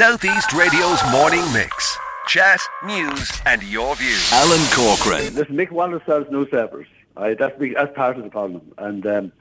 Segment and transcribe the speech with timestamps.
[0.00, 1.98] Southeast Radio's morning mix.
[2.26, 4.32] Chat, news, and your views.
[4.32, 5.34] Alan Corcoran.
[5.34, 6.86] Listen, Mick Wallace sells newspapers.
[7.18, 7.38] Right?
[7.38, 8.72] That's, big, that's part of the problem.
[8.78, 9.32] And um,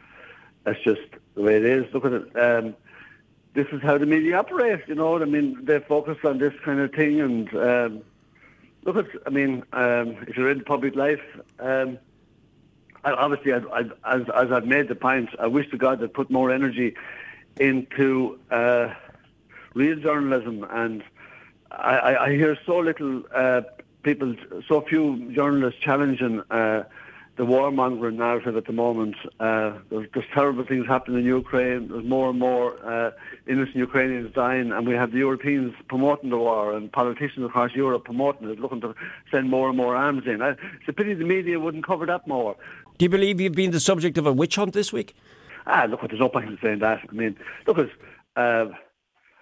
[0.66, 1.00] that's just
[1.36, 1.86] the way it is.
[1.94, 2.36] Look at it.
[2.38, 2.76] Um,
[3.54, 5.22] this is how the media operates, you know.
[5.22, 7.22] I mean, they focus on this kind of thing.
[7.22, 8.02] And um,
[8.84, 11.22] look at, I mean, um, if you're in public life,
[11.60, 11.98] um,
[13.06, 13.80] I, obviously, I, I,
[14.14, 16.96] as, as I've made the point, I wish to God they'd put more energy
[17.62, 18.94] into uh,
[19.74, 20.66] real journalism.
[20.70, 21.04] And
[21.72, 23.62] I, I, I hear so little uh,
[24.04, 24.36] people,
[24.68, 26.84] so few journalists challenging uh,
[27.40, 29.16] the warmongering narrative at the moment.
[29.40, 31.88] Uh, there's, there's terrible things happening in Ukraine.
[31.88, 33.12] There's more and more uh,
[33.48, 38.04] innocent Ukrainians dying, and we have the Europeans promoting the war and politicians across Europe
[38.04, 38.94] promoting it, looking to
[39.32, 40.42] send more and more arms in.
[40.42, 42.58] I, it's a pity the media wouldn't cover that more.
[42.98, 45.16] Do you believe you've been the subject of a witch hunt this week?
[45.66, 47.00] Ah, look, there's no point in saying that.
[47.10, 47.90] I mean, look, at,
[48.36, 48.66] uh,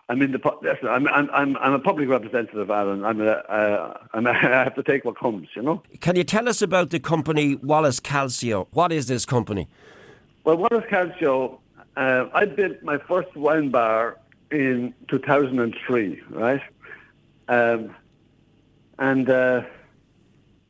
[0.09, 0.87] I'm in the.
[0.89, 3.03] I'm, I'm, I'm, I'm a public representative, Alan.
[3.03, 5.83] I'm a, uh, I'm a, I have to take what comes, you know.
[5.99, 8.67] Can you tell us about the company Wallace Calcio?
[8.71, 9.67] What is this company?
[10.45, 11.59] Well, Wallace Calcio,
[11.97, 14.17] uh, I built my first wine bar
[14.49, 16.61] in 2003, right?
[17.49, 17.93] Um,
[18.99, 19.63] and uh,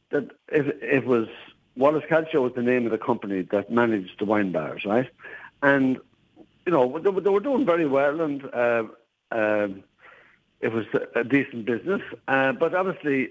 [0.10, 1.28] that it, it was
[1.76, 5.10] Wallace Calcio was the name of the company that managed the wine bars, right?
[5.62, 5.98] And
[6.66, 8.84] you know they, were- they were doing very well, and uh,
[9.32, 9.84] um,
[10.62, 12.02] it was a, decent business.
[12.28, 13.30] Uh, but obviously,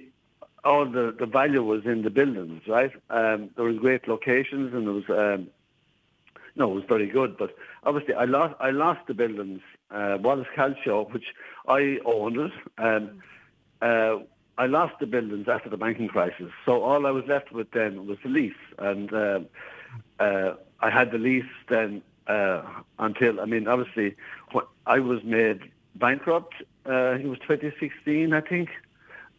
[0.64, 2.92] all the, the value was in the buildings, right?
[3.10, 5.48] Um, there was great locations, and there was um,
[6.54, 7.36] no, it was very good.
[7.36, 9.60] But obviously, I lost I lost the buildings.
[9.90, 11.26] Uh, Wallace Calcio, which
[11.68, 12.52] I owned it.
[12.78, 13.22] Um,
[13.80, 14.16] uh,
[14.58, 18.06] I lost the buildings after the banking crisis, so all I was left with then
[18.06, 19.40] was the lease, and uh,
[20.18, 22.62] uh, I had the lease then uh,
[22.98, 24.16] until I mean, obviously,
[24.54, 25.60] wh- I was made
[25.98, 26.54] bankrupt.
[26.88, 28.68] Uh, it was 2016, I think,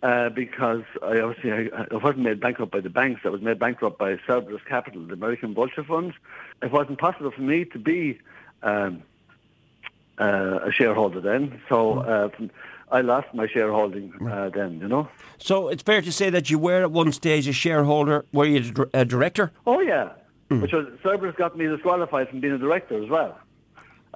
[0.03, 3.22] uh, because I obviously I, I wasn't made bankrupt by the banks.
[3.25, 6.15] I was made bankrupt by Cerberus Capital, the American vulture funds.
[6.61, 8.20] It wasn't possible for me to be
[8.64, 9.04] um,
[10.20, 12.52] uh, a shareholder then, so uh, from-
[12.89, 14.80] I lost my shareholding uh, then.
[14.80, 15.10] You know.
[15.39, 18.23] So it's fair to say that you were at one stage a shareholder.
[18.31, 19.52] Were you a dir- a director?
[19.65, 20.11] Oh yeah,
[20.48, 23.37] which was Cerberus got me disqualified from being a director as well.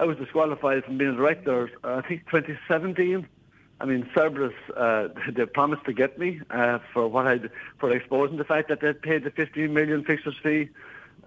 [0.01, 1.69] I was disqualified from being a director.
[1.83, 3.27] Uh, I think 2017.
[3.79, 7.39] I mean, Cerberus uh, they promised to get me uh, for what I
[7.77, 10.69] for exposing the fact that they'd paid the 15 million fixers fee,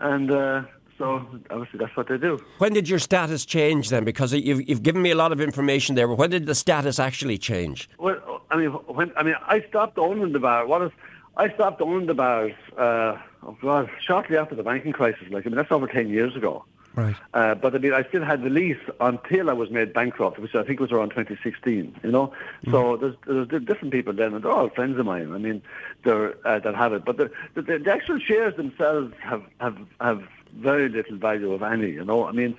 [0.01, 0.62] and uh,
[0.99, 2.45] so obviously that's what they do.
[2.59, 4.03] When did your status change then?
[4.03, 6.99] Because you've, you've given me a lot of information there, but when did the status
[6.99, 7.89] actually change?
[7.99, 10.67] Well, I mean, when I mean, I stopped owning the bar.
[10.67, 10.91] What is?
[11.37, 12.53] I stopped owning the bars.
[12.77, 15.29] Uh, oh God, shortly after the banking crisis.
[15.31, 16.65] Like I mean, that's over ten years ago.
[16.97, 17.16] Right.
[17.32, 20.55] Uh, but I mean, I still had the lease until I was made bankrupt, which
[20.55, 21.97] I think was around 2016.
[22.05, 22.32] You know,
[22.71, 25.32] so there's, there's di- different people then, and they're all friends of mine.
[25.32, 25.60] I mean,
[26.05, 30.22] they're uh, that have it, but the, the the actual shares themselves have have have
[30.56, 31.91] very little value of any.
[31.91, 32.56] You know, I mean,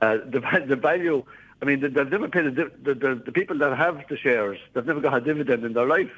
[0.00, 1.24] uh, the the value.
[1.60, 4.16] I mean, they- they've never paid a div- the, the the people that have the
[4.16, 4.58] shares.
[4.74, 6.10] They've never got a dividend in their life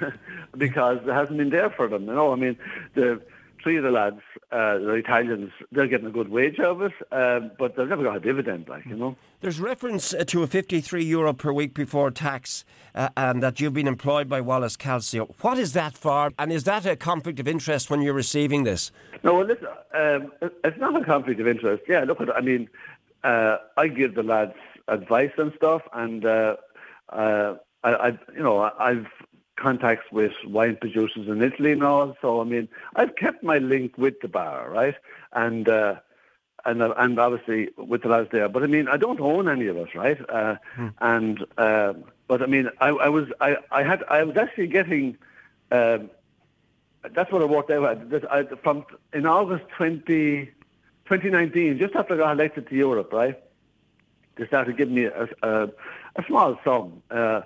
[0.56, 2.06] because it hasn't been there for them.
[2.06, 2.56] You know, I mean,
[2.94, 3.20] the
[3.64, 4.20] three of the lads,
[4.52, 8.04] uh, the Italians, they're getting a good wage out of it, um, but they've never
[8.04, 9.16] got a dividend, like you know.
[9.40, 12.64] There's reference uh, to a 53 euro per week before tax
[12.94, 15.34] uh, and that you've been employed by Wallace Calcio.
[15.40, 16.30] What is that for?
[16.38, 18.92] And is that a conflict of interest when you're receiving this?
[19.22, 20.32] No, well, listen, um,
[20.62, 21.84] it's not a conflict of interest.
[21.88, 22.68] Yeah, look at I mean,
[23.24, 24.52] uh, I give the lads
[24.88, 26.56] advice and stuff, and uh,
[27.08, 29.06] uh, I, I, you know, I've
[29.56, 32.16] contacts with wine producers in Italy and all.
[32.20, 34.94] So I mean, I've kept my link with the bar, right?
[35.32, 35.96] And uh,
[36.64, 38.48] and uh, and obviously with the lads there.
[38.48, 40.18] But I mean, I don't own any of it, right?
[40.28, 40.56] Uh,
[41.00, 41.94] And uh,
[42.28, 45.16] but I mean, I, I was I, I had I was actually getting.
[45.70, 46.10] Um,
[47.14, 48.08] that's what I worked out.
[48.10, 50.46] That I, from in August 20,
[51.04, 53.38] 2019, just after I got elected to Europe, right?
[54.36, 55.68] They started giving me a, a,
[56.16, 57.42] a small sum uh,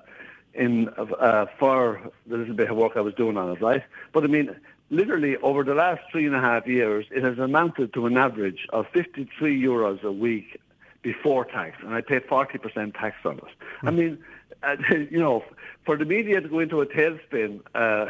[0.55, 3.83] in uh, for the little bit of work I was doing on it, right?
[4.12, 4.55] But I mean,
[4.91, 8.67] literally over the last three and a half years, it has amounted to an average
[8.71, 10.61] of 53 euros a week
[11.03, 13.45] before tax, and I paid 40% tax on it.
[13.83, 14.19] I mean,
[14.62, 15.45] uh, you know,
[15.85, 18.06] for the media to go into a tailspin uh,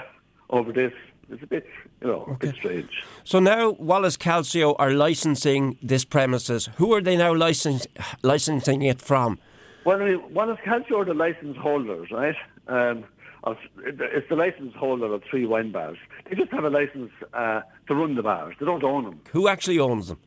[0.50, 0.92] over this
[1.30, 1.66] is a bit,
[2.00, 3.04] you know, a bit strange.
[3.24, 6.70] So now Wallace Calcio are licensing this premises.
[6.76, 9.38] Who are they now licensing it from?
[9.88, 12.36] Well, I mean, Wallace Calcio are the license holders, right?
[12.66, 13.04] Um,
[13.44, 13.56] of,
[13.86, 15.96] it's the license holder of three wine bars.
[16.28, 18.54] They just have a license uh, to run the bars.
[18.60, 19.20] They don't own them.
[19.32, 20.18] Who actually owns them?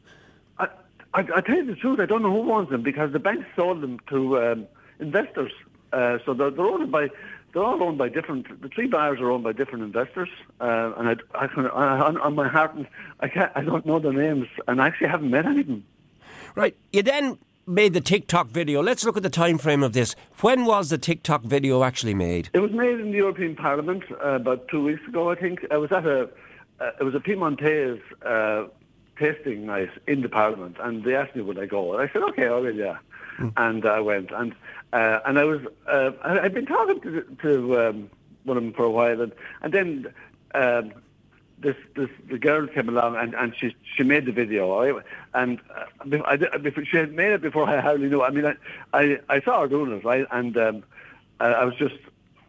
[0.57, 0.65] I,
[1.13, 3.45] I, I tell you the truth, I don't know who owns them because the banks
[3.55, 4.67] sold them to um,
[4.99, 5.51] investors.
[5.93, 7.09] Uh, so they're, they're owned by
[7.53, 8.63] they're all owned by different.
[8.63, 10.29] The three bars are owned by different investors,
[10.59, 12.75] uh, and I, I can, I, on, on my heart,
[13.19, 15.83] I can't, I don't know their names, and I actually haven't met any of them.
[16.55, 16.75] Right.
[16.91, 18.81] You then made the TikTok video.
[18.81, 20.15] Let's look at the time frame of this.
[20.41, 22.49] When was the TikTok video actually made?
[22.53, 25.65] It was made in the European Parliament uh, about two weeks ago, I think.
[25.71, 26.29] I was at a
[26.79, 28.65] uh, it was a Piemontese uh,
[29.17, 32.23] tasting night in the Parliament, and they asked me would I go, and I said
[32.23, 32.97] okay, I will, yeah,
[33.37, 33.53] mm.
[33.57, 34.53] and I went, and
[34.93, 38.09] uh, and I was uh, I, had been talking to to um,
[38.43, 39.31] one of them for a while, and
[39.61, 40.13] and then.
[40.53, 40.91] Um,
[41.61, 45.01] this this the girl came along and, and she she made the video
[45.33, 48.21] and uh, I, I, she had made it before I hardly knew.
[48.21, 48.55] I mean I
[48.93, 50.83] I, I saw her doing it right and um,
[51.39, 51.95] I, I was just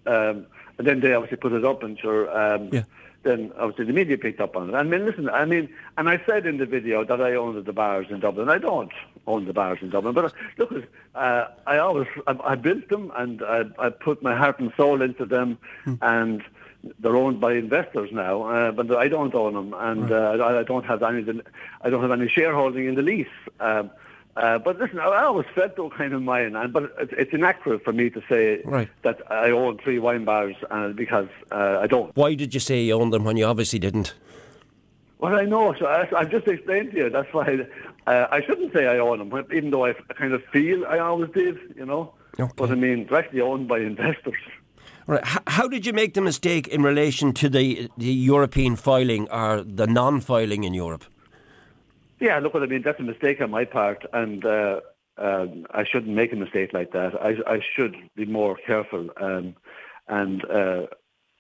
[0.07, 0.47] um,
[0.79, 2.85] and then they obviously put it up and sure um, yeah
[3.23, 4.75] then obviously the media picked up on it.
[4.75, 7.73] I mean, listen, I mean, and I said in the video that I owned the
[7.73, 8.49] bars in Dublin.
[8.49, 8.93] I don't
[9.27, 10.73] own the bars in Dublin, but uh, look,
[11.15, 15.03] uh, I always I, I, built them and I, I, put my heart and soul
[15.03, 15.95] into them, hmm.
[16.03, 16.43] and
[16.99, 18.43] they're owned by investors now.
[18.43, 20.41] Uh, but I don't own them, and right.
[20.41, 21.41] Uh, I, I, don't have any.
[21.83, 23.27] I don't have any shareholding in the lease.
[23.61, 23.91] Um,
[24.35, 27.85] uh, but listen, I always felt those kind of mine, and but it's, it's inaccurate
[27.85, 28.89] for me to say right.
[29.03, 32.17] that I own three wine bars uh, because uh, I don't.
[32.17, 34.15] Why did you say you owned them when you obviously didn't?
[35.19, 35.75] Well, I know.
[35.79, 37.11] So I, have just explained to you.
[37.11, 37.67] That's why
[38.07, 41.31] uh, I shouldn't say I own them, even though I kind of feel I always
[41.31, 41.59] did.
[41.77, 42.53] You know, okay.
[42.57, 44.41] but I mean, they're actually owned by investors.
[45.07, 45.25] Right.
[45.47, 49.87] How did you make the mistake in relation to the the European filing or the
[49.87, 51.05] non-filing in Europe?
[52.21, 52.83] Yeah, look what I mean.
[52.83, 54.81] That's a mistake on my part, and uh,
[55.19, 57.21] um, I shouldn't make a mistake like that.
[57.21, 59.57] I, I should be more careful, um,
[60.07, 60.87] and uh,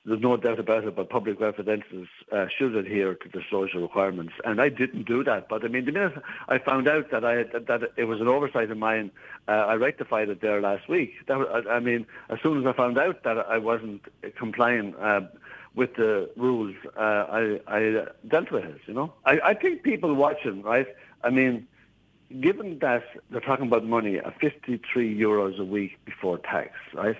[0.04, 0.96] there's no doubt about it.
[0.96, 5.48] But public representatives uh, should adhere to disclosure requirements, and I didn't do that.
[5.48, 6.14] But I mean, the minute
[6.48, 9.10] I found out that I that, it was an oversight of mine,
[9.48, 11.14] uh, I rectified it there last week.
[11.26, 14.02] That, I, I, mean, as soon as I found out that I wasn't
[14.36, 15.28] complying uh,
[15.74, 19.12] with the rules, uh, I, I dealt with it, you know.
[19.24, 20.86] I, I think people watching, right,
[21.24, 21.66] I mean,
[22.40, 27.16] given that they're talking about money at 53 euros a week before tax, right,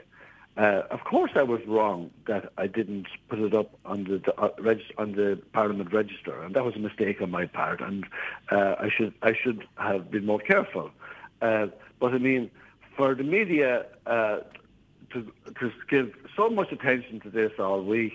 [0.57, 4.51] uh, of course I was wrong that I didn't put it up on the, uh,
[4.59, 8.05] reg- on the Parliament register, and that was a mistake on my part, and
[8.51, 10.91] uh, I should I should have been more careful.
[11.41, 11.69] Uh,
[12.01, 12.51] but I mean,
[12.97, 14.41] for the media uh,
[15.13, 18.13] to to give so much attention to this all week,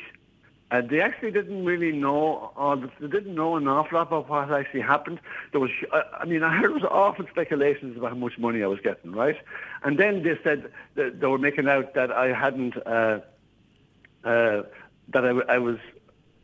[0.69, 4.51] and they actually didn't really know, or they didn't know an awful lot about what
[4.51, 5.19] actually happened.
[5.51, 5.71] There was,
[6.19, 9.37] I mean, I heard was awful speculations about how much money I was getting, right?
[9.83, 13.19] And then they said they were making out that I hadn't, uh,
[14.25, 14.63] uh,
[15.09, 15.77] that I, I, was,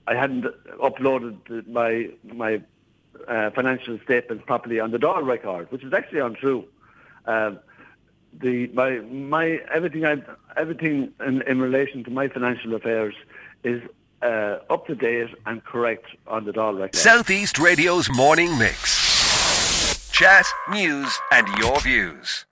[0.07, 0.45] I hadn't
[0.81, 2.61] uploaded my my
[3.27, 6.65] uh, financial statements properly on the Dáil record, which is actually untrue.
[7.25, 7.59] Um,
[8.41, 10.21] the my my everything I
[10.57, 13.13] everything in, in relation to my financial affairs
[13.63, 13.81] is
[14.23, 16.95] uh, up to date and correct on the Dáil record.
[16.95, 20.09] Southeast Radio's morning mix.
[20.11, 22.45] Chat, news, and your views.